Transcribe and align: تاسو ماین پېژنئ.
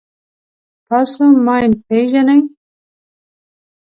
تاسو 0.87 1.21
ماین 1.45 1.71
پېژنئ. 1.85 2.41